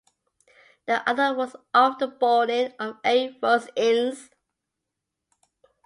The 0.87 1.07
other 1.07 1.31
was 1.35 1.55
off 1.75 1.99
the 1.99 2.07
bowling 2.07 2.73
of 2.79 2.97
A. 3.05 3.37
Rose-Innes. 3.39 4.31